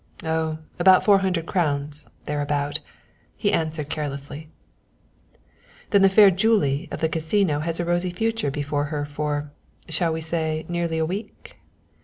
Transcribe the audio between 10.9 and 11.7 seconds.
a week?"